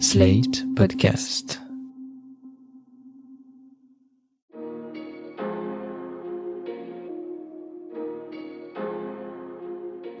[0.00, 1.60] Slate Podcast.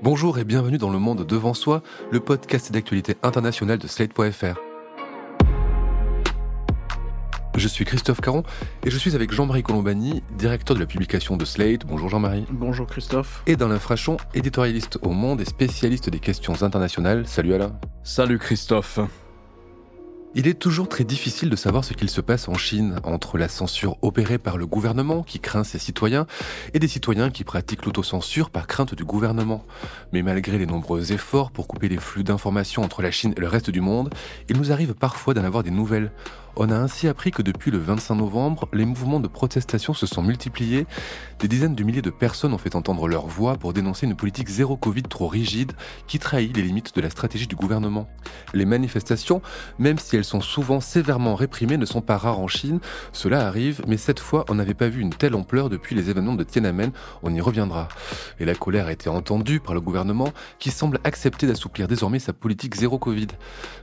[0.02, 1.82] Bonjour et bienvenue dans Le Monde Devant Soi,
[2.12, 4.60] le podcast d'actualité internationale de Slate.fr.
[7.56, 8.44] Je suis Christophe Caron
[8.84, 11.84] et je suis avec Jean-Marie Colombani, directeur de la publication de Slate.
[11.84, 12.46] Bonjour Jean-Marie.
[12.50, 13.42] Bonjour Christophe.
[13.46, 17.26] Et d'Alain Frachon, éditorialiste au Monde et spécialiste des questions internationales.
[17.26, 17.78] Salut Alain.
[18.04, 19.00] Salut Christophe.
[20.36, 23.48] Il est toujours très difficile de savoir ce qu'il se passe en Chine entre la
[23.48, 26.26] censure opérée par le gouvernement qui craint ses citoyens
[26.72, 29.64] et des citoyens qui pratiquent l'autocensure par crainte du gouvernement.
[30.12, 33.46] Mais malgré les nombreux efforts pour couper les flux d'informations entre la Chine et le
[33.46, 34.12] reste du monde,
[34.48, 36.10] il nous arrive parfois d'en avoir des nouvelles.
[36.56, 40.22] On a ainsi appris que depuis le 25 novembre, les mouvements de protestation se sont
[40.22, 40.86] multipliés.
[41.40, 44.48] Des dizaines de milliers de personnes ont fait entendre leur voix pour dénoncer une politique
[44.48, 45.72] zéro Covid trop rigide
[46.06, 48.08] qui trahit les limites de la stratégie du gouvernement.
[48.52, 49.42] Les manifestations,
[49.80, 52.78] même si elles sont souvent sévèrement réprimées, ne sont pas rares en Chine.
[53.12, 56.34] Cela arrive, mais cette fois, on n'avait pas vu une telle ampleur depuis les événements
[56.34, 56.92] de Tiananmen.
[57.24, 57.88] On y reviendra.
[58.38, 62.32] Et la colère a été entendue par le gouvernement qui semble accepter d'assouplir désormais sa
[62.32, 63.28] politique zéro Covid.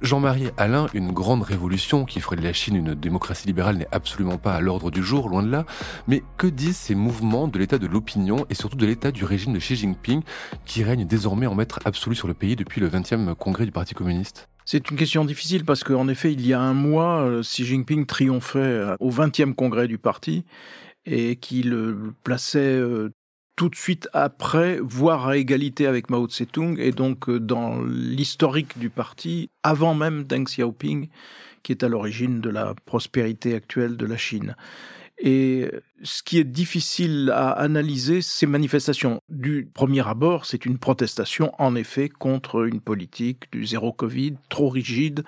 [0.02, 4.54] Jean-Marie Alain, une grande révolution qui ferait de la une démocratie libérale n'est absolument pas
[4.54, 5.66] à l'ordre du jour, loin de là.
[6.08, 9.54] Mais que disent ces mouvements de l'état de l'opinion et surtout de l'état du régime
[9.54, 10.22] de Xi Jinping
[10.66, 13.94] qui règne désormais en maître absolu sur le pays depuis le 20e congrès du Parti
[13.94, 14.48] communiste?
[14.66, 18.06] C'est une question difficile parce qu'en effet, il y a un mois, euh, Xi Jinping
[18.06, 20.46] triomphait euh, au 20e congrès du parti
[21.06, 23.10] et qui le plaçait euh,
[23.56, 28.90] tout de suite après, voire à égalité avec Mao Tse-tung, et donc dans l'historique du
[28.90, 31.10] parti, avant même Deng Xiaoping,
[31.64, 34.56] qui est à l'origine de la prospérité actuelle de la Chine.
[35.18, 35.70] Et
[36.04, 39.22] ce qui est difficile à analyser, ces manifestations.
[39.30, 44.70] Du premier abord, c'est une protestation, en effet, contre une politique du zéro Covid trop
[44.70, 45.24] rigide,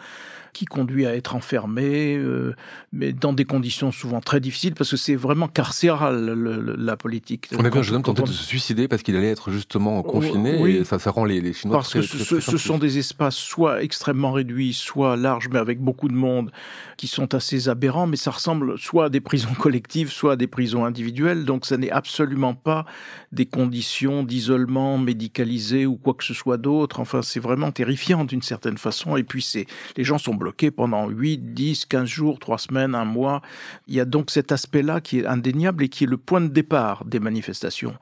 [0.53, 2.55] qui conduit à être enfermé, euh,
[2.91, 7.49] mais dans des conditions souvent très difficiles, parce que c'est vraiment carcéral, le, la politique.
[7.57, 9.99] On a vu un jeune homme tenter de se suicider parce qu'il allait être justement
[9.99, 12.77] oh, confiné, oui, et ça, ça rend les, les Chinois Parce que ce, ce sont
[12.77, 16.51] des espaces soit extrêmement réduits, soit larges, mais avec beaucoup de monde,
[16.97, 20.47] qui sont assez aberrants, mais ça ressemble soit à des prisons collectives, soit à des
[20.47, 22.85] prisons individuelles, donc ça n'est absolument pas
[23.31, 26.99] des conditions d'isolement médicalisé ou quoi que ce soit d'autre.
[26.99, 29.17] Enfin, c'est vraiment terrifiant d'une certaine façon.
[29.17, 29.65] Et puis, c'est
[29.97, 33.41] les gens sont bloqués pendant 8, 10, 15 jours, 3 semaines, un mois.
[33.87, 36.47] Il y a donc cet aspect-là qui est indéniable et qui est le point de
[36.47, 37.95] départ des manifestations.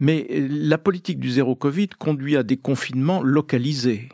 [0.00, 4.08] Mais euh, la politique du zéro Covid conduit à des confinements localisés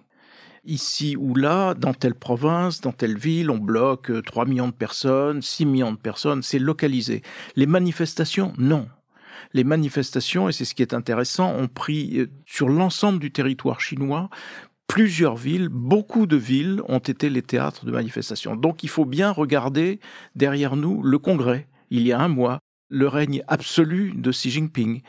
[0.68, 4.72] ici ou là, dans telle province, dans telle ville, on bloque 3 euh, millions de
[4.72, 7.22] personnes, 6 millions de personnes, c'est localisé.
[7.56, 8.88] Les manifestations, non.
[9.54, 13.80] Les manifestations, et c'est ce qui est intéressant, ont pris euh, sur l'ensemble du territoire
[13.80, 14.30] chinois
[14.88, 18.56] plusieurs villes, beaucoup de villes ont été les théâtres de manifestations.
[18.56, 20.00] Donc il faut bien regarder
[20.34, 22.58] derrière nous le Congrès, il y a un mois,
[22.88, 25.02] le règne absolu de Xi Jinping,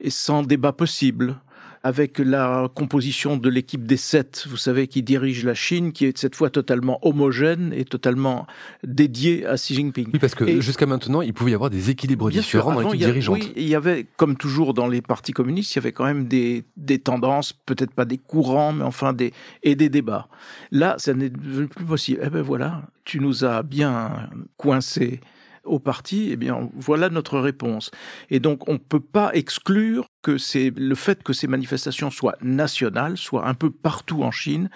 [0.00, 1.40] et sans débat possible,
[1.84, 6.16] avec la composition de l'équipe des sept, vous savez, qui dirige la Chine, qui est
[6.16, 8.46] cette fois totalement homogène et totalement
[8.82, 10.08] dédiée à Xi Jinping.
[10.14, 13.36] Oui, parce que jusqu'à maintenant, il pouvait y avoir des équilibres différents dans l'équipe dirigeante.
[13.38, 16.24] Oui, il y avait, comme toujours dans les partis communistes, il y avait quand même
[16.26, 20.28] des, des tendances, peut-être pas des courants, mais enfin des, et des débats.
[20.70, 22.22] Là, ça n'est plus possible.
[22.24, 25.20] Eh ben voilà, tu nous as bien coincés
[25.64, 27.90] au parti, eh bien, voilà notre réponse.
[28.30, 32.36] Et donc, on ne peut pas exclure que c'est le fait que ces manifestations soient
[32.40, 34.70] nationales, soient un peu partout en Chine,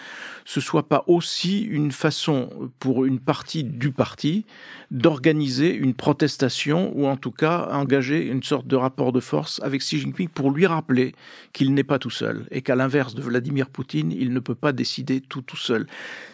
[0.45, 4.45] ce soit pas aussi une façon pour une partie du parti
[4.91, 9.81] d'organiser une protestation ou en tout cas engager une sorte de rapport de force avec
[9.81, 11.15] Xi Jinping pour lui rappeler
[11.55, 14.73] qu'il n'est pas tout seul et qu'à l'inverse de Vladimir Poutine, il ne peut pas
[14.73, 15.87] décider tout tout seul.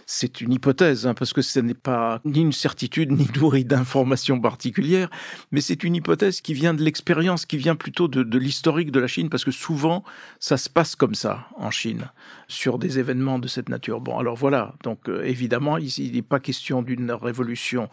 [0.07, 4.41] C'est une hypothèse, hein, parce que ce n'est pas ni une certitude ni nourri d'informations
[4.41, 5.09] particulières,
[5.53, 9.01] mais c'est une hypothèse qui vient de l'expérience, qui vient plutôt de, de l'historique de
[9.07, 10.05] Chine, parce que souvent,
[10.39, 12.11] ça se passe comme ça en Chine,
[12.49, 14.01] sur des événements de cette nature.
[14.01, 17.89] Bon, alors voilà, donc euh, évidemment, il n'est pas question d'une révolution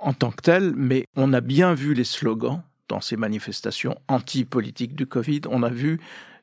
[0.00, 4.94] en tant que telle, mais on a bien vu les slogans dans ces manifestations anti-politiques
[4.94, 5.42] du Covid.
[5.48, 6.00] On a vu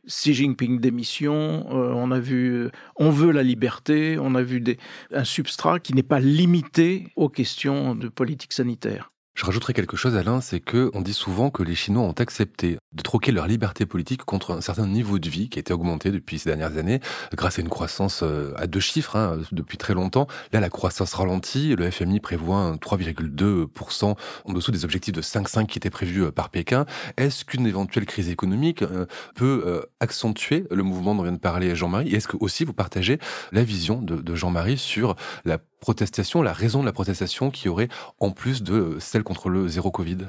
[0.08, 4.64] Xi Jinping démission, euh, on a vu euh, on veut la liberté, on a vu
[5.12, 9.12] un substrat qui n'est pas limité aux questions de politique sanitaire.
[9.38, 12.80] Je rajouterais quelque chose, Alain, c'est que on dit souvent que les Chinois ont accepté
[12.92, 16.10] de troquer leur liberté politique contre un certain niveau de vie qui a été augmenté
[16.10, 17.02] depuis ces dernières années,
[17.36, 20.26] grâce à une croissance euh, à deux chiffres hein, depuis très longtemps.
[20.54, 21.76] Là, la croissance ralentit.
[21.76, 26.50] Le FMI prévoit 3,2% en dessous des objectifs de 5,5 qui étaient prévus euh, par
[26.50, 26.88] Pékin.
[27.18, 29.06] Est-ce qu'une éventuelle crise économique euh,
[29.36, 32.16] peut accentuer le mouvement dont vient de parler Jean-Marie?
[32.16, 33.20] Est-ce que aussi vous partagez
[33.52, 37.90] la vision de Jean-Marie sur la protestation, la raison de la protestation qui aurait
[38.20, 40.20] en plus de celle contre le zéro Covid?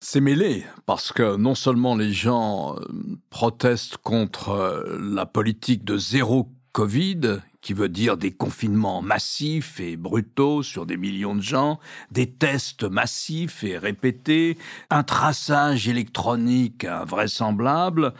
[0.00, 2.84] C'est mêlé, parce que non seulement les gens euh,
[3.30, 9.96] protestent contre euh, la politique de zéro Covid, qui veut dire des confinements massifs et
[9.96, 11.78] brutaux sur des millions de gens,
[12.10, 14.58] des tests massifs et répétés,
[14.90, 18.12] un traçage électronique invraisemblable,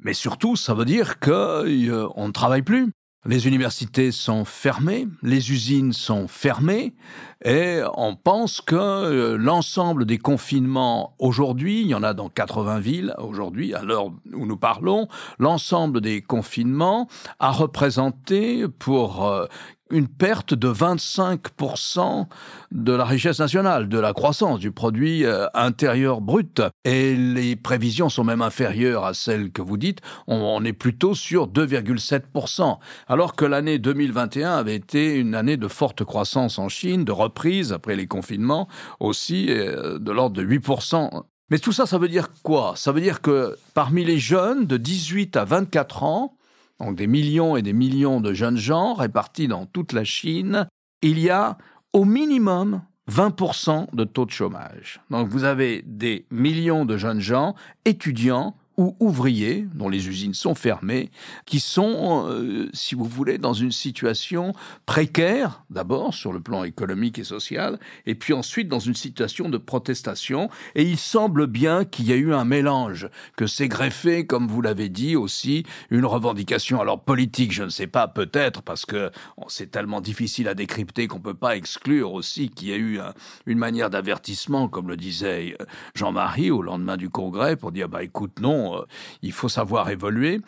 [0.00, 2.92] mais surtout ça veut dire qu'on euh, ne travaille plus.
[3.26, 6.94] Les universités sont fermées, les usines sont fermées,
[7.42, 12.80] et on pense que euh, l'ensemble des confinements aujourd'hui, il y en a dans 80
[12.80, 19.46] villes aujourd'hui, à l'heure où nous parlons, l'ensemble des confinements a représenté pour euh,
[19.94, 22.26] une perte de 25%
[22.72, 26.60] de la richesse nationale, de la croissance du produit euh, intérieur brut.
[26.84, 30.00] Et les prévisions sont même inférieures à celles que vous dites.
[30.26, 32.78] On, est plutôt sur 2,7%.
[33.06, 37.72] Alors que l'année 2021 avait été une année de forte croissance en Chine, de reprise
[37.72, 38.68] après les confinements,
[38.98, 41.22] aussi euh, de l'ordre de 8%.
[41.50, 42.72] Mais tout ça, ça veut dire quoi?
[42.74, 46.36] Ça veut dire que parmi les jeunes de 18 à 24 ans,
[46.80, 50.68] donc des millions et des millions de jeunes gens répartis dans toute la Chine,
[51.02, 51.58] il y a
[51.92, 55.00] au minimum 20% de taux de chômage.
[55.10, 57.54] Donc vous avez des millions de jeunes gens,
[57.84, 61.10] étudiants, ou ouvriers, dont les usines sont fermées,
[61.46, 64.52] qui sont, euh, si vous voulez, dans une situation
[64.86, 69.58] précaire, d'abord sur le plan économique et social, et puis ensuite dans une situation de
[69.58, 70.48] protestation.
[70.74, 74.60] Et il semble bien qu'il y a eu un mélange, que c'est greffé, comme vous
[74.60, 79.10] l'avez dit aussi, une revendication, alors politique, je ne sais pas, peut-être, parce que
[79.48, 82.98] c'est tellement difficile à décrypter qu'on ne peut pas exclure aussi qu'il y a eu
[83.46, 85.56] une manière d'avertissement, comme le disait
[85.94, 88.86] Jean-Marie au lendemain du Congrès, pour dire, bah écoute, non, euh,
[89.22, 90.40] il faut savoir évoluer.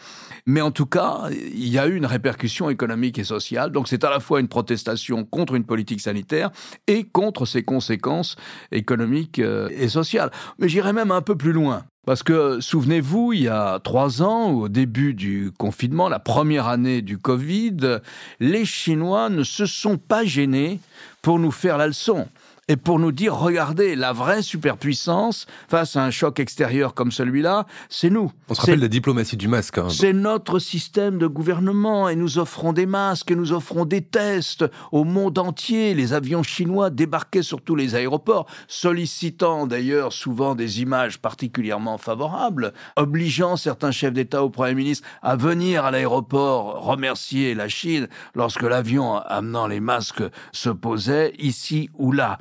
[0.47, 3.71] Mais en tout cas, il y a eu une répercussion économique et sociale.
[3.71, 6.51] Donc c'est à la fois une protestation contre une politique sanitaire
[6.87, 8.37] et contre ses conséquences
[8.73, 10.31] économiques euh, et sociales.
[10.59, 11.85] Mais j'irai même un peu plus loin.
[12.07, 17.03] Parce que, souvenez-vous, il y a trois ans, au début du confinement, la première année
[17.03, 17.99] du Covid,
[18.39, 20.79] les Chinois ne se sont pas gênés
[21.21, 22.29] pour nous faire la leçon
[22.69, 27.65] et pour nous dire, regardez, la vraie superpuissance face à un choc extérieur comme celui-là,
[27.89, 28.33] c'est nous.
[28.49, 29.79] On se rappelle la diplomatie du masque.
[29.79, 29.87] Hein.
[29.89, 34.65] C'est notre système de gouvernement et nous offrons des masques et nous offrons des tests
[34.91, 35.95] au monde entier.
[35.95, 42.73] Les avions chinois débarquaient sur tous les aéroports, sollicitant d'ailleurs souvent des images particulièrement favorables,
[42.97, 48.62] obligeant certains chefs d'État ou Premier ministre à venir à l'aéroport remercier la Chine lorsque
[48.62, 52.39] l'avion amenant les masques se posait ici ou là.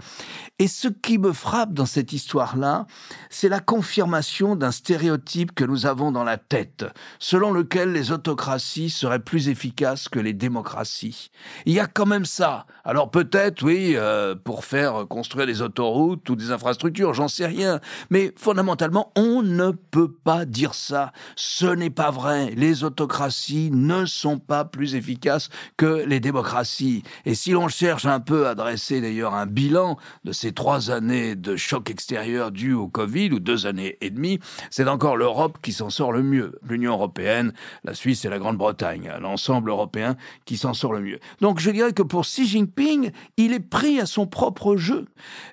[0.58, 2.88] Et ce qui me frappe dans cette histoire-là,
[3.30, 6.86] c'est la confirmation d'un stéréotype que nous avons dans la tête,
[7.20, 11.30] selon lequel les autocraties seraient plus efficaces que les démocraties.
[11.66, 12.68] Il y a quand même ça.
[12.86, 17.82] Alors peut-être, oui, euh, pour faire construire des autoroutes ou des infrastructures, j'en sais rien.
[18.10, 21.12] Mais fondamentalement, on ne peut pas dire ça.
[21.36, 22.52] Ce n'est pas vrai.
[22.56, 27.04] Les autocraties ne sont pas plus efficaces que les démocraties.
[27.26, 31.36] Et si l'on cherche un peu à dresser d'ailleurs un bilan de ces trois années
[31.36, 35.72] de choc extérieur dû au Covid, ou deux années et demie, c'est encore l'Europe qui
[35.72, 36.60] s'en sort le mieux.
[36.68, 37.54] L'Union européenne,
[37.84, 40.16] la Suisse et la Grande-Bretagne, l'ensemble européen
[40.46, 41.20] qui s'en sort le mieux.
[41.42, 45.06] Donc je dirais que pour Xi Jinping, il est pris à son propre jeu.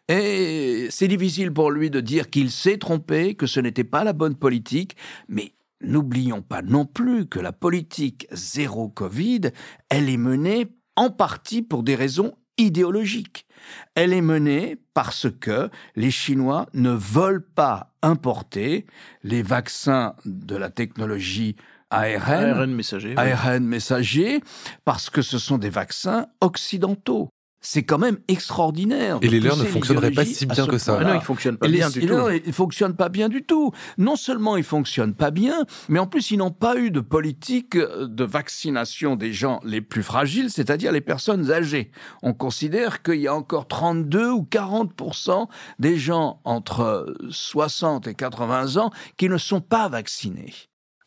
[0.09, 4.13] Et c'est difficile pour lui de dire qu'il s'est trompé, que ce n'était pas la
[4.13, 4.97] bonne politique,
[5.29, 9.51] mais N'oublions pas non plus que la politique zéro Covid,
[9.89, 13.47] elle est menée en partie pour des raisons idéologique.
[13.95, 18.87] Elle est menée parce que les Chinois ne veulent pas importer
[19.23, 21.57] les vaccins de la technologie
[21.91, 24.41] ARN, ARN messager, ARN messager,
[24.85, 27.29] parce que ce sont des vaccins occidentaux
[27.63, 29.19] c'est quand même extraordinaire.
[29.23, 30.99] Et les leurs ne fonctionneraient pas si bien que ça.
[31.01, 32.29] Ah non, ils fonctionnent pas bien du tout.
[32.45, 33.73] Ils fonctionnent pas bien du tout.
[33.99, 37.77] Non seulement ils fonctionnent pas bien, mais en plus ils n'ont pas eu de politique
[37.77, 41.93] de vaccination des gens les plus fragiles, c'est-à-dire les personnes âgées.
[42.23, 45.47] On considère qu'il y a encore 32 ou 40%
[45.79, 50.53] des gens entre 60 et 80 ans qui ne sont pas vaccinés.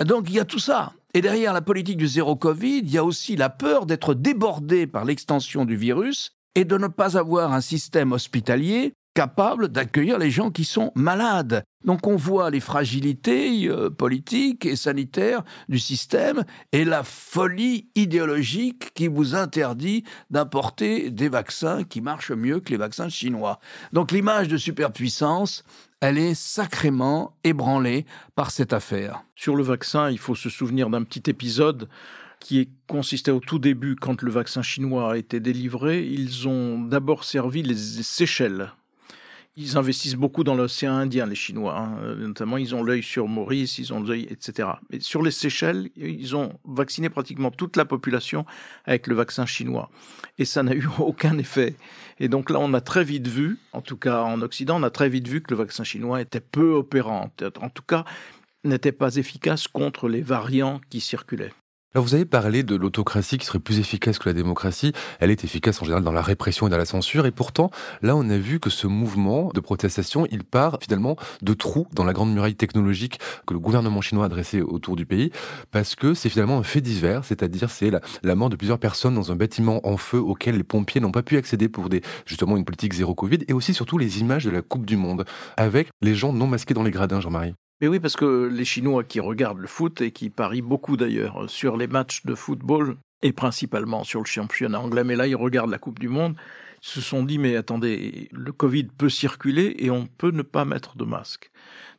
[0.03, 0.93] Donc il y a tout ça.
[1.13, 4.85] Et derrière la politique du zéro Covid, il y a aussi la peur d'être débordé
[4.87, 10.29] par l'extension du virus et de ne pas avoir un système hospitalier capable d'accueillir les
[10.29, 11.63] gens qui sont malades.
[11.85, 16.43] Donc on voit les fragilités euh, politiques et sanitaires du système
[16.73, 22.77] et la folie idéologique qui vous interdit d'importer des vaccins qui marchent mieux que les
[22.77, 23.59] vaccins chinois.
[23.93, 25.63] Donc l'image de superpuissance,
[26.01, 29.23] elle est sacrément ébranlée par cette affaire.
[29.35, 31.87] Sur le vaccin, il faut se souvenir d'un petit épisode
[32.45, 37.23] qui consistait au tout début, quand le vaccin chinois a été délivré, ils ont d'abord
[37.23, 38.71] servi les Seychelles.
[39.55, 41.75] Ils investissent beaucoup dans l'océan Indien, les Chinois.
[41.75, 42.15] Hein.
[42.17, 44.69] Notamment, ils ont l'œil sur Maurice, ils ont l'œil, etc.
[44.91, 48.45] Mais sur les Seychelles, ils ont vacciné pratiquement toute la population
[48.85, 49.89] avec le vaccin chinois.
[50.37, 51.75] Et ça n'a eu aucun effet.
[52.19, 54.91] Et donc là, on a très vite vu, en tout cas en Occident, on a
[54.91, 57.31] très vite vu que le vaccin chinois était peu opérant.
[57.59, 58.05] En tout cas,
[58.63, 61.51] n'était pas efficace contre les variants qui circulaient.
[61.95, 64.91] Alors vous avez parlé de l'autocratie qui serait plus efficace que la démocratie.
[65.21, 67.25] Elle est efficace en général dans la répression et dans la censure.
[67.25, 67.71] Et pourtant,
[68.01, 72.03] là, on a vu que ce mouvement de protestation, il part finalement de trous dans
[72.03, 75.31] la grande muraille technologique que le gouvernement chinois a dressé autour du pays,
[75.71, 79.15] parce que c'est finalement un fait divers, c'est-à-dire c'est la, la, mort de plusieurs personnes
[79.15, 82.57] dans un bâtiment en feu auquel les pompiers n'ont pas pu accéder pour des justement
[82.57, 85.23] une politique zéro Covid, et aussi surtout les images de la Coupe du Monde
[85.55, 87.53] avec les gens non masqués dans les gradins, Jean-Marie.
[87.81, 91.49] Mais oui, parce que les Chinois qui regardent le foot et qui parient beaucoup d'ailleurs
[91.49, 95.71] sur les matchs de football et principalement sur le championnat anglais, mais là ils regardent
[95.71, 96.35] la Coupe du Monde,
[96.85, 100.97] se sont dit mais attendez, le Covid peut circuler et on peut ne pas mettre
[100.97, 101.49] de masque.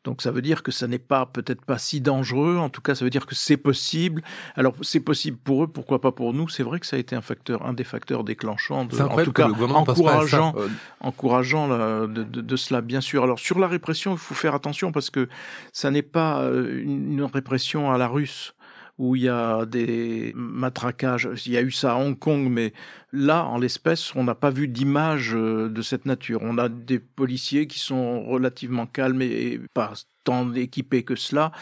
[0.05, 2.95] Donc ça veut dire que ça n'est pas peut-être pas si dangereux, en tout cas
[2.95, 4.23] ça veut dire que c'est possible.
[4.55, 6.49] Alors c'est possible pour eux, pourquoi pas pour nous?
[6.49, 9.33] C'est vrai que ça a été un facteur, un des facteurs déclenchants, de, en tout
[9.33, 10.69] cas encourageant, euh.
[11.00, 11.66] encourageant
[12.07, 13.25] de, de, de, cela bien sûr.
[13.25, 15.28] Alors sur la répression, il faut faire attention parce que
[15.73, 18.55] ça n'est pas euh, une répression à la russe
[18.99, 21.29] où il y a des matraquages.
[21.47, 22.73] Il y a eu ça à Hong Kong, mais
[23.12, 26.41] là, en l'espèce, on n'a pas vu d'image euh, de cette nature.
[26.43, 29.93] On a des policiers qui sont relativement calmes et pas
[30.25, 31.53] tant équipés que cela,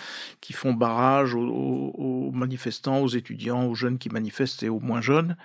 [0.40, 5.36] qui font barrage aux, manifestants, aux étudiants, aux jeunes qui manifestent et aux moins jeunes.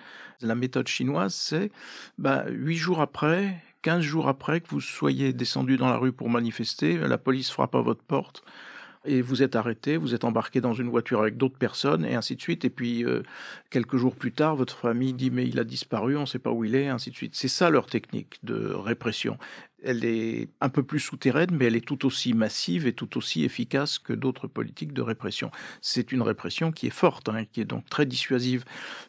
[0.42, 1.72] La méthode chinoise, c'est
[2.18, 6.30] bah, huit jours après, 15 jours après que vous soyez descendu dans la rue pour
[6.30, 8.44] manifester, la police frappe à votre porte
[9.06, 12.36] et vous êtes arrêté, vous êtes embarqué dans une voiture avec d'autres personnes, et ainsi
[12.36, 12.66] de suite.
[12.66, 13.24] Et puis, euh,
[13.70, 16.52] quelques jours plus tard, votre famille dit mais il a disparu, on ne sait pas
[16.52, 17.36] où il est, ainsi de suite.
[17.36, 19.38] C'est ça leur technique de répression
[19.84, 23.44] elle est un peu plus souterraine, mais elle est tout aussi massive et tout aussi
[23.44, 25.52] efficace que d'autres politiques de répression.
[25.82, 28.66] C'est une répression qui est forte, hein, qui est donc très dissuasive.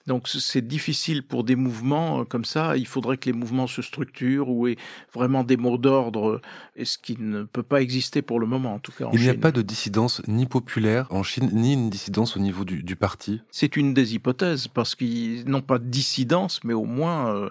[0.06, 2.76] Donc c'est difficile pour des mouvements euh, comme ça.
[2.76, 4.76] Il faudrait que les mouvements se structurent ou aient
[5.12, 6.40] vraiment des mots d'ordre,
[6.76, 9.06] et ce qui ne peut pas exister pour le moment, en tout cas.
[9.06, 12.40] En Il n'y a pas de dissidence ni populaire en Chine, ni une dissidence au
[12.40, 13.40] niveau du, du parti?
[13.50, 17.50] C'est une des hypothèses, parce qu'ils n'ont pas de dissidence, mais au moins euh,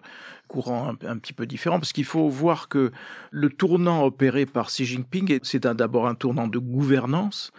[0.50, 2.92] courant un, petit peu différent, parce qu'il faut voir que
[3.32, 7.52] le tournant opéré par Xi Jinping, c'est d'abord un tournant de gouvernance,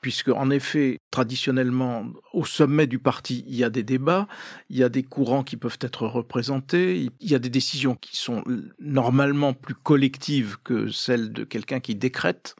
[0.00, 4.28] puisque en effet, traditionnellement, au sommet du parti, il y a des débats,
[4.70, 8.16] il y a des courants qui peuvent être représentés, il y a des décisions qui
[8.16, 8.44] sont
[8.78, 12.54] normalement plus collectives que celles de quelqu'un qui décrète,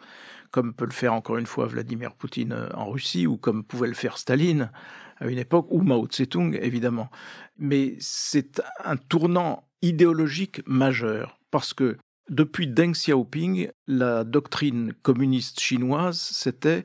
[0.50, 3.88] comme peut le faire encore une fois Vladimir Poutine euh, en Russie, ou comme pouvait
[3.88, 4.70] le faire Staline
[5.18, 7.10] à une époque, ou Mao Tse-tung, évidemment.
[7.58, 11.97] Mais c'est un tournant idéologique majeur, parce que
[12.28, 16.85] depuis Deng Xiaoping, la doctrine communiste chinoise, c'était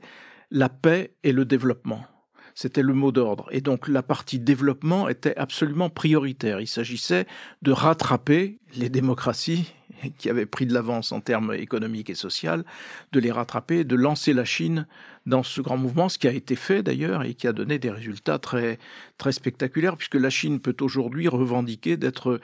[0.52, 2.06] la paix et le développement.
[2.54, 3.48] C'était le mot d'ordre.
[3.52, 6.60] Et donc la partie développement était absolument prioritaire.
[6.60, 7.26] Il s'agissait
[7.62, 9.74] de rattraper les démocraties
[10.18, 12.64] qui avaient pris de l'avance en termes économiques et sociaux,
[13.12, 14.86] de les rattraper, de lancer la Chine
[15.26, 17.90] dans ce grand mouvement, ce qui a été fait d'ailleurs et qui a donné des
[17.90, 18.80] résultats très,
[19.18, 22.40] très spectaculaires, puisque la Chine peut aujourd'hui revendiquer d'être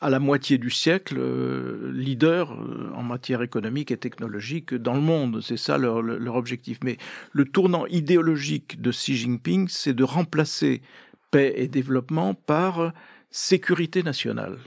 [0.00, 5.00] à la moitié du siècle euh, leader euh, en matière économique et technologique dans le
[5.00, 5.40] monde.
[5.42, 6.78] C'est ça leur, leur objectif.
[6.84, 6.98] Mais
[7.32, 10.82] le tournant idéologique de Xi Jinping, c'est de remplacer
[11.30, 12.92] paix et développement par
[13.30, 14.58] sécurité nationale.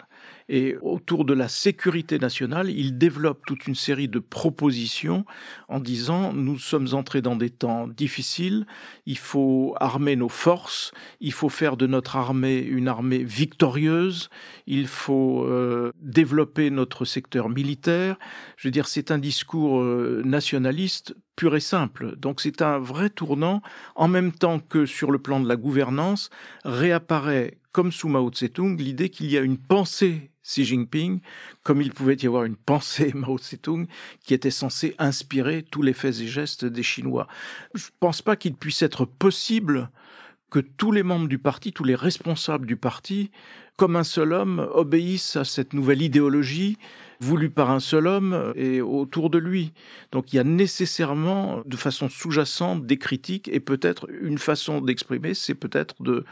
[0.54, 5.26] Et autour de la sécurité nationale, il développe toute une série de propositions
[5.70, 8.66] en disant nous sommes entrés dans des temps difficiles,
[9.06, 10.92] il faut armer nos forces,
[11.22, 14.30] il faut faire de notre armée une armée victorieuse,
[14.68, 18.20] il faut euh, développer notre secteur militaire.
[18.58, 22.18] Je veux dire, c'est un discours euh, nationaliste pur et simple.
[22.18, 23.62] Donc c'est un vrai tournant,
[23.96, 26.30] en même temps que sur le plan de la gouvernance,
[26.66, 31.20] réapparaît comme sous Mao Tse-tung, l'idée qu'il y a une pensée Xi Jinping,
[31.64, 33.88] comme il pouvait y avoir une pensée Mao Tse-tung
[34.24, 37.28] qui était censée inspirer tous les faits et gestes des Chinois.
[37.74, 39.90] Je ne pense pas qu'il puisse être possible
[40.50, 43.32] que tous les membres du parti, tous les responsables du parti,
[43.78, 46.78] comme un seul homme, obéissent à cette nouvelle idéologie
[47.22, 49.74] voulu par un seul homme et autour de lui.
[50.12, 55.34] Donc il y a nécessairement, de façon sous-jacente, des critiques et peut-être une façon d'exprimer,
[55.34, 56.26] c'est peut-être de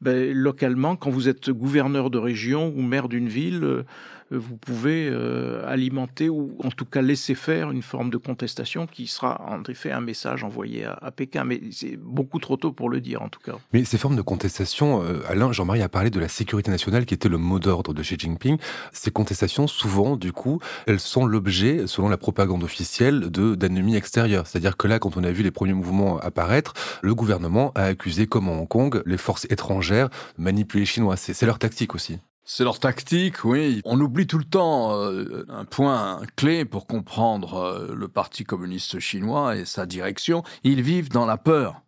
[0.00, 3.84] ben, localement, quand vous êtes gouverneur de région ou maire d'une ville, euh,
[4.30, 9.06] vous pouvez euh, alimenter ou en tout cas laisser faire une forme de contestation qui
[9.06, 11.44] sera en effet un message envoyé à, Pékin.
[11.44, 13.54] Mais c'est beaucoup trop tôt pour le dire en tout cas.
[13.72, 17.14] Mais ces formes de contestation, euh, Alain, Jean-Marie a parlé de la sécurité nationale qui
[17.14, 18.58] était le mot d'ordre de Xi Jinping.
[18.92, 24.46] Ces contestations, souvent, du coup, elles sont l'objet, selon la propagande officielle, de d'ennemis extérieurs.
[24.46, 28.26] C'est-à-dire que là, quand on a vu les premiers mouvements apparaître, le gouvernement a accusé,
[28.26, 30.08] comme en Hong Kong, les forces étrangères
[30.38, 31.16] de manipuler les Chinois.
[31.16, 32.18] C'est leur tactique aussi.
[32.50, 33.82] C'est leur tactique, oui.
[33.84, 38.98] On oublie tout le temps euh, un point clé pour comprendre euh, le Parti communiste
[39.00, 40.42] chinois et sa direction.
[40.64, 41.82] Ils vivent dans la peur.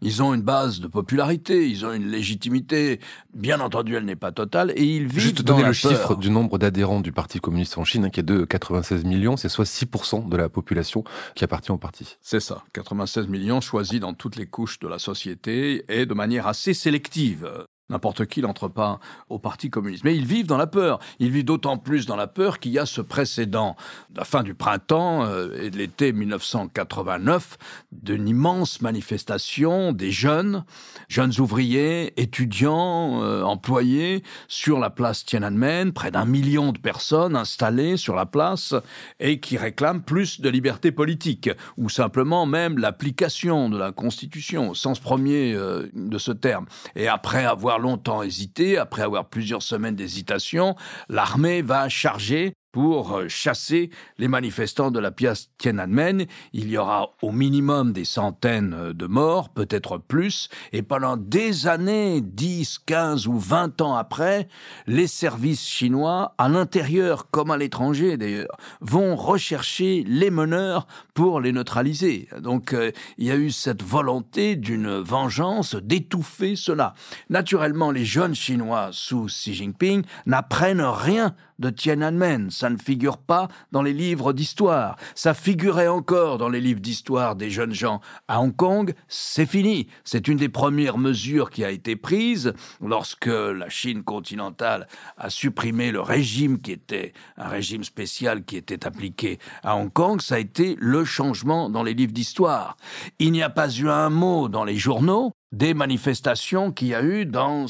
[0.00, 2.98] Ils ont une base de popularité, ils ont une légitimité.
[3.34, 6.56] Bien entendu, elle n'est pas totale, et ils vivent Juste donner le chiffre du nombre
[6.56, 10.30] d'adhérents du Parti communiste en Chine, hein, qui est de 96 millions, c'est soit 6%
[10.30, 11.04] de la population
[11.34, 12.16] qui appartient au parti.
[12.22, 16.46] C'est ça, 96 millions choisis dans toutes les couches de la société et de manière
[16.46, 17.66] assez sélective.
[17.88, 20.02] N'importe qui n'entre pas au Parti communiste.
[20.02, 20.98] Mais ils vivent dans la peur.
[21.20, 23.76] Ils vivent d'autant plus dans la peur qu'il y a ce précédent,
[24.16, 27.58] la fin du printemps euh, et de l'été 1989,
[27.92, 30.64] d'une immense manifestation des jeunes,
[31.08, 37.96] jeunes ouvriers, étudiants, euh, employés, sur la place Tiananmen, près d'un million de personnes installées
[37.96, 38.74] sur la place
[39.20, 44.74] et qui réclament plus de liberté politique, ou simplement même l'application de la Constitution, au
[44.74, 46.66] sens premier euh, de ce terme.
[46.96, 50.74] Et après avoir longtemps hésité, après avoir plusieurs semaines d'hésitation,
[51.08, 56.26] l'armée va charger pour euh, chasser les manifestants de la pièce Tiananmen.
[56.52, 61.66] Il y aura au minimum des centaines euh, de morts, peut-être plus, et pendant des
[61.66, 64.48] années, 10, 15 ou 20 ans après,
[64.86, 71.52] les services chinois, à l'intérieur comme à l'étranger d'ailleurs, vont rechercher les meneurs pour les
[71.52, 72.28] neutraliser.
[72.40, 76.94] Donc euh, il y a eu cette volonté d'une vengeance d'étouffer cela.
[77.30, 82.50] Naturellement, les jeunes Chinois sous Xi Jinping n'apprennent rien de Tiananmen.
[82.50, 84.96] Ça ne figure pas dans les livres d'histoire.
[85.14, 88.00] Ça figurait encore dans les livres d'histoire des jeunes gens.
[88.28, 89.88] À Hong Kong, c'est fini.
[90.04, 95.92] C'est une des premières mesures qui a été prise lorsque la Chine continentale a supprimé
[95.92, 100.20] le régime qui était un régime spécial qui était appliqué à Hong Kong.
[100.20, 102.76] Ça a été le changement dans les livres d'histoire.
[103.18, 107.02] Il n'y a pas eu un mot dans les journaux des manifestations qu'il y a
[107.02, 107.66] eu dans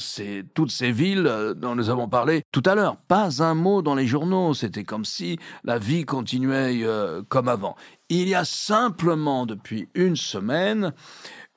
[0.53, 2.97] toutes ces villes euh, dont nous avons parlé tout à l'heure.
[3.07, 7.75] Pas un mot dans les journaux, c'était comme si la vie continuait euh, comme avant.
[8.09, 10.93] Il y a simplement depuis une semaine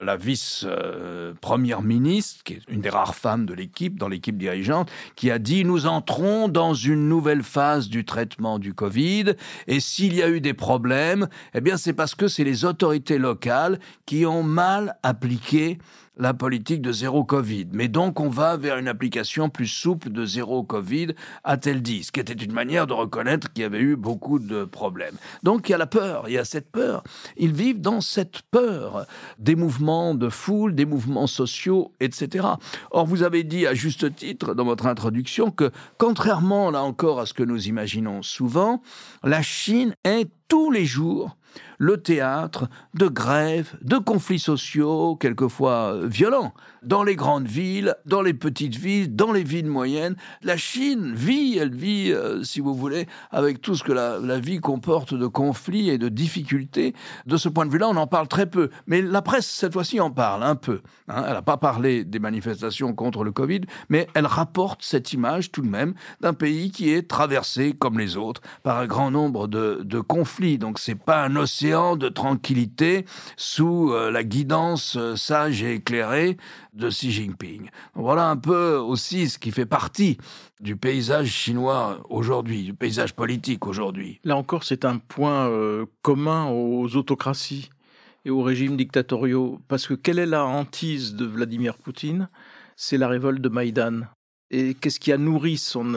[0.01, 5.31] la vice-première ministre, qui est une des rares femmes de l'équipe, dans l'équipe dirigeante, qui
[5.31, 9.35] a dit nous entrons dans une nouvelle phase du traitement du Covid,
[9.67, 13.19] et s'il y a eu des problèmes, eh bien c'est parce que c'est les autorités
[13.19, 15.79] locales qui ont mal appliqué
[16.21, 17.67] la politique de zéro Covid.
[17.73, 22.13] Mais donc on va vers une application plus souple de zéro Covid, a-t-elle dit, ce
[22.13, 25.17] qui était une manière de reconnaître qu'il y avait eu beaucoup de problèmes.
[25.43, 27.03] Donc il y a la peur, il y a cette peur.
[27.37, 29.07] Ils vivent dans cette peur
[29.39, 32.47] des mouvements de foule, des mouvements sociaux, etc.
[32.91, 37.27] Or vous avez dit à juste titre dans votre introduction que contrairement là encore à
[37.27, 38.83] ce que nous imaginons souvent,
[39.25, 41.37] la Chine est tous les jours
[41.79, 48.35] le théâtre de grèves, de conflits sociaux, quelquefois violents, dans les grandes villes, dans les
[48.35, 50.15] petites villes, dans les villes moyennes.
[50.43, 54.61] La Chine vit, elle vit, euh, si vous voulez, avec tout ce que la, vie
[54.61, 56.95] comporte de conflits et de difficultés.
[57.25, 58.69] De ce point de vue-là, on en parle très peu.
[58.87, 60.83] Mais la presse, cette fois-ci, en parle un peu.
[61.09, 61.25] Hein.
[61.27, 65.63] Elle n'a pas parlé des manifestations contre le Covid, mais elle rapporte cette image tout
[65.63, 70.01] de même d'un pays qui est traversé, comme les autres, par un grand nombre de
[70.01, 70.40] conflits.
[70.41, 73.05] Donc c'est pas un océan de tranquillité
[73.37, 76.39] sous euh, la guidance euh, sage et éclairée
[76.73, 77.69] de Xi Jinping.
[77.95, 80.17] Voilà un peu aussi ce qui fait partie
[80.59, 84.19] du paysage chinois aujourd'hui, du paysage politique aujourd'hui.
[84.25, 87.69] Là encore, c'est un point euh, commun aux autocraties
[88.25, 92.31] et aux régimes dictatoriaux, parce que quelle est la hantise de Vladimir Poutine?
[92.77, 94.03] C'est la révolte de Maïdan.
[94.51, 95.95] Et qu'est-ce qui a nourri son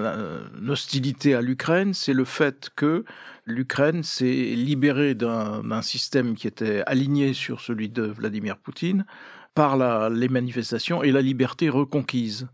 [0.68, 1.94] hostilité à l'Ukraine?
[1.94, 3.04] C'est le fait que
[3.46, 9.06] l'Ukraine s'est libérée d'un système qui était aligné sur celui de Vladimir Poutine
[9.54, 12.48] par les manifestations et la liberté reconquise.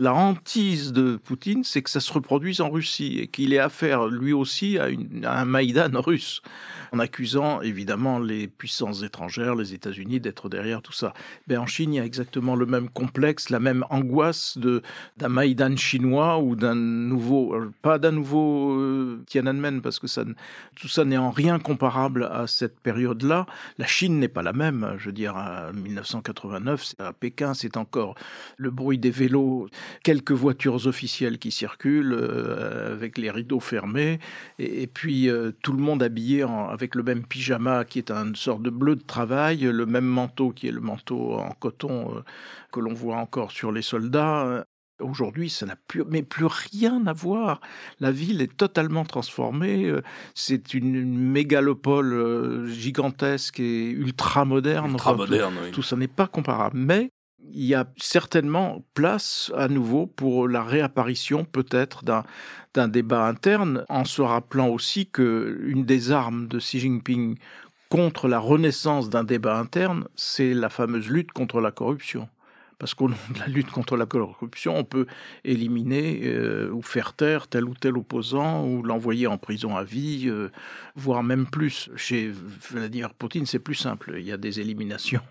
[0.00, 4.06] La hantise de Poutine, c'est que ça se reproduise en Russie et qu'il ait affaire
[4.06, 4.86] lui aussi à,
[5.24, 6.40] un Maïdan russe
[6.92, 11.14] en accusant évidemment les puissances étrangères, les États-Unis, d'être derrière tout ça.
[11.48, 14.82] Mais en Chine, il y a exactement le même complexe, la même angoisse de
[15.16, 20.06] d'un Maïdan chinois ou d'un nouveau, euh, pas d'un nouveau euh, Tiananmen, parce que
[20.76, 23.46] tout ça n'est en rien comparable à cette période-là.
[23.78, 24.94] La Chine n'est pas la même.
[24.98, 28.14] Je veux dire, en 1989, à Pékin, c'est encore
[28.56, 29.68] le bruit des vélos,
[30.02, 34.18] quelques voitures officielles qui circulent euh, avec les rideaux fermés,
[34.58, 35.28] et, puis
[35.62, 38.96] tout le monde habillé en, avec le même pyjama qui est une sorte de bleu
[38.96, 42.20] de travail, le même manteau qui est le manteau en coton euh,
[42.72, 44.64] que l'on voit encore sur les soldats.
[45.00, 47.60] Aujourd'hui, ça n'a plus, mais plus rien à voir.
[48.00, 49.84] La ville est totalement transformée.
[49.84, 50.02] Euh,
[50.34, 54.92] c'est une mégalopole euh, gigantesque et ultra moderne.
[54.92, 55.70] Ultra moderne, oui.
[55.70, 56.76] Tout ça n'est pas comparable.
[56.78, 63.84] Mais il y a certainement place à nouveau pour la réapparition peut-être d'un débat interne,
[63.88, 67.38] en se rappelant aussi que une des armes de Xi Jinping
[67.88, 72.28] contre la renaissance d'un débat interne, c'est la fameuse lutte contre la corruption
[72.78, 75.06] parce qu'au nom de la lutte contre la corruption, on peut
[75.44, 80.26] éliminer euh, ou faire taire tel ou tel opposant ou l'envoyer en prison à vie,
[80.28, 80.50] euh,
[80.94, 81.90] voire même plus.
[81.96, 82.30] Chez
[82.70, 84.14] Vladimir Poutine, c'est plus simple.
[84.18, 85.22] Il y a des éliminations,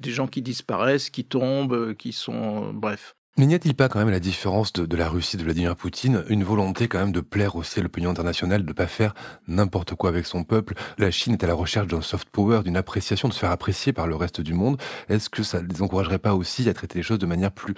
[0.00, 2.72] des gens qui disparaissent, qui tombent, qui sont...
[2.72, 3.14] Bref.
[3.38, 6.44] Mais n'y a-t-il pas quand même la différence de, la Russie de Vladimir Poutine, une
[6.44, 9.14] volonté quand même de plaire aussi à l'opinion internationale, de ne pas faire
[9.46, 10.74] n'importe quoi avec son peuple?
[10.98, 13.92] La Chine est à la recherche d'un soft power, d'une appréciation, de se faire apprécier
[13.92, 14.78] par le reste du monde.
[15.08, 17.74] Est-ce que ça ne les encouragerait pas aussi à traiter les choses de manière plus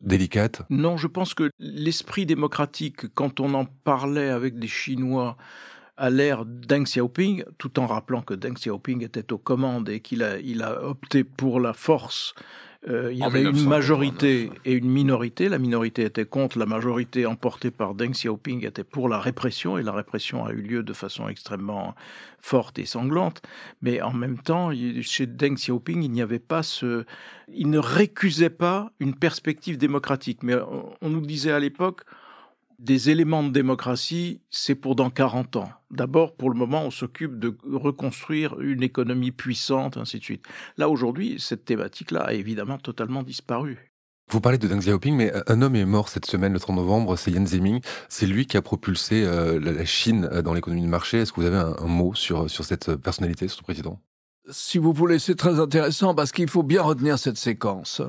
[0.00, 0.62] délicate?
[0.70, 5.36] Non, je pense que l'esprit démocratique, quand on en parlait avec des Chinois,
[5.96, 10.22] à l'ère Deng Xiaoping, tout en rappelant que Deng Xiaoping était aux commandes et qu'il
[10.22, 12.34] a, il a opté pour la force
[12.88, 15.48] euh, il y avait une majorité et une minorité.
[15.48, 19.82] La minorité était contre, la majorité emportée par Deng Xiaoping était pour la répression, et
[19.82, 21.94] la répression a eu lieu de façon extrêmement
[22.38, 23.42] forte et sanglante.
[23.82, 27.04] Mais en même temps, chez Deng Xiaoping, il n'y avait pas ce...
[27.52, 30.42] Il ne récusait pas une perspective démocratique.
[30.42, 30.54] Mais
[31.00, 32.02] on nous disait à l'époque,
[32.78, 35.70] des éléments de démocratie, c'est pour dans 40 ans.
[35.90, 40.44] D'abord, pour le moment, on s'occupe de reconstruire une économie puissante, ainsi de suite.
[40.76, 43.92] Là, aujourd'hui, cette thématique-là a évidemment totalement disparu.
[44.28, 47.16] Vous parlez de Deng Xiaoping, mais un homme est mort cette semaine, le 30 novembre,
[47.16, 47.78] c'est Yan Zemin.
[48.08, 51.18] C'est lui qui a propulsé euh, la Chine euh, dans l'économie de marché.
[51.18, 54.00] Est-ce que vous avez un, un, mot sur, sur cette personnalité, sur ce président
[54.50, 58.02] Si vous voulez, c'est très intéressant parce qu'il faut bien retenir cette séquence.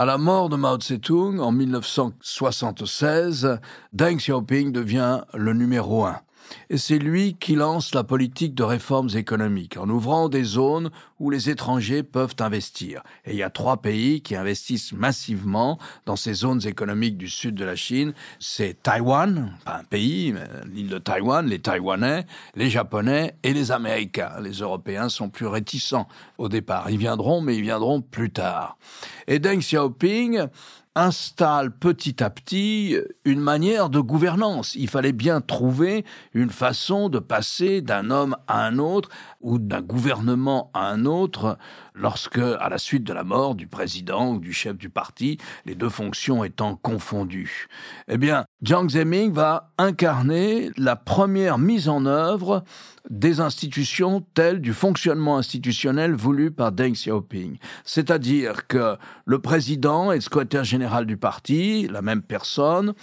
[0.00, 3.58] À la mort de Mao Tse-tung en 1976,
[3.92, 6.20] Deng Xiaoping devient le numéro un.
[6.68, 11.30] Et c'est lui qui lance la politique de réformes économiques en ouvrant des zones où
[11.30, 13.02] les étrangers peuvent investir.
[13.24, 17.54] Et il y a trois pays qui investissent massivement dans ces zones économiques du sud
[17.54, 18.14] de la Chine.
[18.38, 20.34] C'est Taïwan, pas un pays,
[20.72, 24.32] l'île de Taïwan, les Taïwanais, les Japonais et les Américains.
[24.40, 26.08] Les Européens sont plus réticents
[26.38, 26.90] au départ.
[26.90, 28.78] Ils viendront, mais ils viendront plus tard.
[29.26, 30.46] Et Deng Xiaoping,
[30.96, 34.74] installe petit à petit une manière de gouvernance.
[34.74, 39.08] Il fallait bien trouver une façon de passer d'un homme à un autre
[39.40, 41.58] ou d'un gouvernement à un autre
[42.00, 45.74] lorsque, à la suite de la mort du président ou du chef du parti, les
[45.74, 47.68] deux fonctions étant confondues.
[48.08, 52.64] Eh bien, Jiang Zemin va incarner la première mise en œuvre
[53.08, 57.58] des institutions telles du fonctionnement institutionnel voulu par Deng Xiaoping.
[57.84, 62.94] C'est-à-dire que le président et le secrétaire général du parti, la même personne,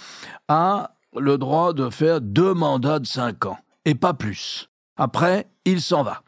[0.48, 4.68] a le droit de faire deux mandats de cinq ans, et pas plus.
[4.96, 6.22] Après, il s'en va.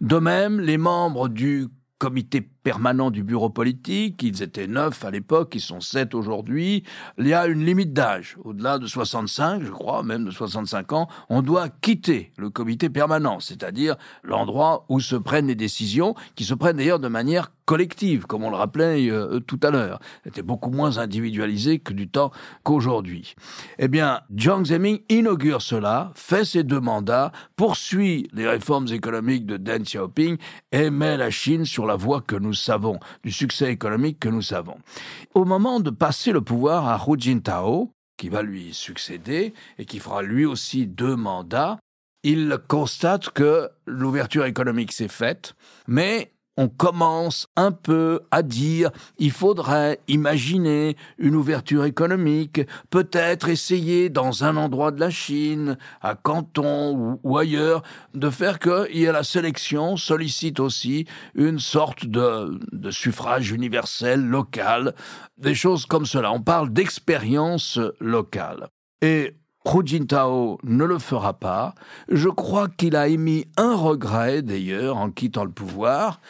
[0.00, 1.68] De même, les membres du
[2.00, 6.84] comité permanent du bureau politique, ils étaient neuf à l'époque, ils sont sept aujourd'hui,
[7.18, 8.36] il y a une limite d'âge.
[8.44, 13.40] Au-delà de 65, je crois, même de 65 ans, on doit quitter le comité permanent,
[13.40, 18.42] c'est-à-dire l'endroit où se prennent les décisions, qui se prennent d'ailleurs de manière collective, comme
[18.42, 20.00] on le rappelait euh, tout à l'heure.
[20.24, 22.32] C'était beaucoup moins individualisé que du temps
[22.64, 23.36] qu'aujourd'hui.
[23.78, 29.56] Eh bien, Jiang Zemin inaugure cela, fait ses deux mandats, poursuit les réformes économiques de
[29.56, 30.36] Deng Xiaoping
[30.72, 34.42] et met la Chine sur la voie que nous savons, du succès économique que nous
[34.42, 34.76] savons.
[35.34, 39.98] Au moment de passer le pouvoir à Hu Jintao, qui va lui succéder et qui
[39.98, 41.78] fera lui aussi deux mandats,
[42.22, 45.54] il constate que l'ouverture économique s'est faite,
[45.86, 54.10] mais on commence un peu à dire il faudrait imaginer une ouverture économique, peut-être essayer
[54.10, 58.58] dans un endroit de la Chine, à Canton ou, ailleurs, de faire
[58.92, 64.94] ait la sélection sollicite aussi une sorte de, de suffrage universel local,
[65.38, 66.30] des choses comme cela.
[66.30, 68.68] On parle d'expérience locale.
[69.00, 69.34] Et
[69.66, 71.74] Hu Jintao ne le fera pas.
[72.08, 76.20] Je crois qu'il a émis un regret, d'ailleurs, en quittant le pouvoir,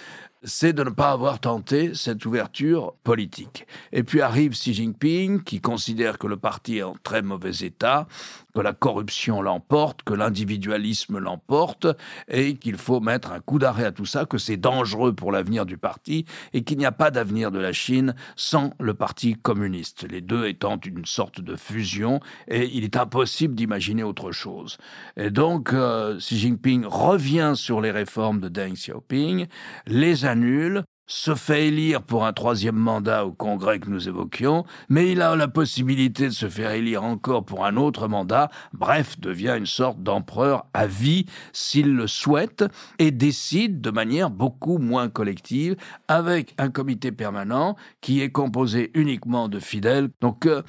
[0.43, 3.67] c'est de ne pas avoir tenté cette ouverture politique.
[3.93, 8.07] Et puis arrive Xi Jinping, qui considère que le parti est en très mauvais état,
[8.55, 11.87] que la corruption l'emporte, que l'individualisme l'emporte,
[12.29, 15.67] et qu'il faut mettre un coup d'arrêt à tout ça, que c'est dangereux pour l'avenir
[15.67, 20.07] du parti, et qu'il n'y a pas d'avenir de la Chine sans le parti communiste,
[20.11, 24.79] les deux étant une sorte de fusion, et il est impossible d'imaginer autre chose.
[25.17, 29.47] Et donc, euh, Xi Jinping revient sur les réformes de Deng Xiaoping,
[29.87, 35.11] les annule, se fait élire pour un troisième mandat au Congrès que nous évoquions, mais
[35.11, 39.57] il a la possibilité de se faire élire encore pour un autre mandat, bref, devient
[39.59, 42.65] une sorte d'empereur à vie s'il le souhaite,
[43.01, 45.75] et décide de manière beaucoup moins collective,
[46.07, 50.11] avec un comité permanent qui est composé uniquement de fidèles.
[50.21, 50.63] Donc euh,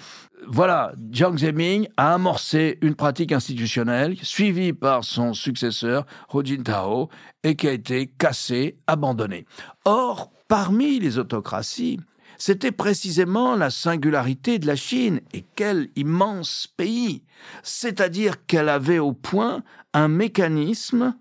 [0.48, 7.10] voilà, Jiang Zemin a amorcé une pratique institutionnelle suivie par son successeur, Hu Jintao,
[7.44, 9.46] et qui a été cassée, abandonnée.
[9.86, 12.00] Or, parmi les autocraties,
[12.38, 17.24] c'était précisément la singularité de la Chine, et quel immense pays,
[17.62, 21.16] c'est-à-dire qu'elle avait au point un mécanisme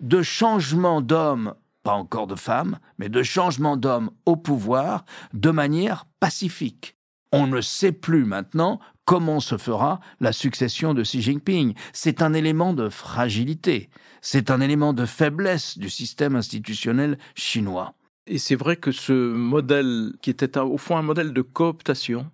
[0.00, 5.04] de changement d'homme, pas encore de femme, mais de changement d'homme au pouvoir
[5.34, 6.96] de manière pacifique.
[7.32, 11.74] On ne sait plus maintenant comment se fera la succession de Xi Jinping.
[11.92, 13.88] C'est un élément de fragilité,
[14.20, 17.94] c'est un élément de faiblesse du système institutionnel chinois.
[18.26, 22.30] Et c'est vrai que ce modèle, qui était au fond un modèle de cooptation,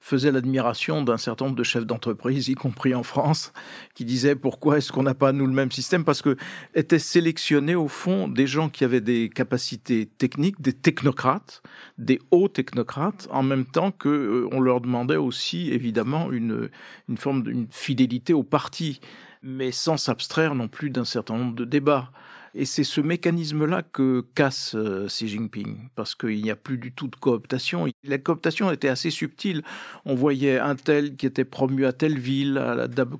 [0.00, 3.52] faisait l'admiration d'un certain nombre de chefs d'entreprise, y compris en France,
[3.94, 6.04] qui disaient pourquoi est-ce qu'on n'a pas nous le même système?
[6.04, 6.36] Parce que
[6.74, 11.62] étaient sélectionnés au fond des gens qui avaient des capacités techniques, des technocrates,
[11.98, 16.70] des hauts technocrates, en même temps que euh, on leur demandait aussi évidemment une
[17.08, 19.00] une forme d'une fidélité au parti,
[19.42, 22.10] mais sans s'abstraire non plus d'un certain nombre de débats.
[22.54, 26.92] Et c'est ce mécanisme-là que casse euh, Xi Jinping, parce qu'il n'y a plus du
[26.92, 27.86] tout de cooptation.
[28.04, 29.62] La cooptation était assez subtile.
[30.04, 32.62] On voyait un tel qui était promu à telle ville,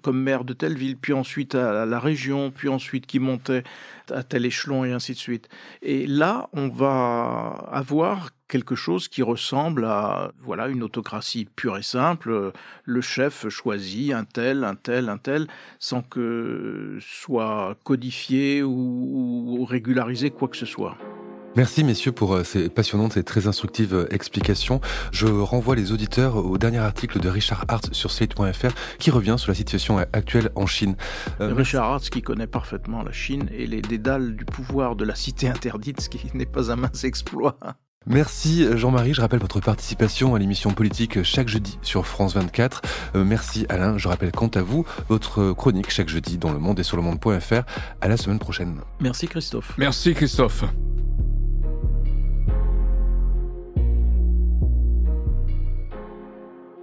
[0.03, 3.64] comme maire de telle ville, puis ensuite à la région, puis ensuite qui montait
[4.12, 5.49] à tel échelon et ainsi de suite.
[5.83, 11.83] Et là, on va avoir quelque chose qui ressemble à voilà une autocratie pure et
[11.83, 12.53] simple.
[12.85, 15.47] Le chef choisit un tel, un tel, un tel,
[15.79, 20.97] sans que soit codifié ou, régularisé quoi que ce soit.
[21.59, 24.81] Merci messieurs pour euh, ces passionnantes et très instructives euh, explications.
[25.11, 28.68] Je renvoie les auditeurs au dernier article de Richard Hart sur slate.fr
[29.01, 30.94] qui revient sur la situation actuelle en Chine.
[31.40, 35.16] Euh, Richard Hart qui connaît parfaitement la Chine et les dédales du pouvoir de la
[35.16, 37.59] cité interdite, ce qui n'est pas un mince exploit.
[38.07, 42.83] Merci Jean-Marie, je rappelle votre participation à l'émission politique chaque jeudi sur France 24.
[43.16, 46.79] Euh, merci Alain, je rappelle quant à vous votre chronique chaque jeudi dans le monde
[46.79, 47.62] et sur le monde.fr.
[48.01, 48.81] À la semaine prochaine.
[49.01, 49.75] Merci Christophe.
[49.77, 50.62] Merci Christophe.